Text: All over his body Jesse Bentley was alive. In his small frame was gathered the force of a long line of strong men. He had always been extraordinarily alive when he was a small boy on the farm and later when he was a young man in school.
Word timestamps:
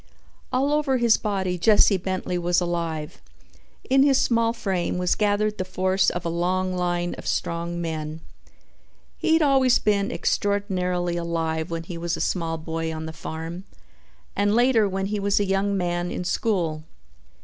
All 0.51 0.73
over 0.73 0.97
his 0.97 1.17
body 1.17 1.59
Jesse 1.59 1.95
Bentley 1.95 2.39
was 2.39 2.59
alive. 2.59 3.21
In 3.87 4.01
his 4.01 4.19
small 4.19 4.51
frame 4.51 4.97
was 4.97 5.13
gathered 5.13 5.59
the 5.59 5.63
force 5.63 6.09
of 6.09 6.25
a 6.25 6.27
long 6.27 6.75
line 6.75 7.13
of 7.19 7.27
strong 7.27 7.79
men. 7.79 8.21
He 9.19 9.33
had 9.33 9.43
always 9.43 9.77
been 9.77 10.09
extraordinarily 10.11 11.17
alive 11.17 11.69
when 11.69 11.83
he 11.83 11.99
was 11.99 12.17
a 12.17 12.19
small 12.19 12.57
boy 12.57 12.91
on 12.91 13.05
the 13.05 13.13
farm 13.13 13.65
and 14.35 14.55
later 14.55 14.89
when 14.89 15.05
he 15.05 15.19
was 15.19 15.39
a 15.39 15.45
young 15.45 15.77
man 15.77 16.09
in 16.09 16.23
school. 16.23 16.83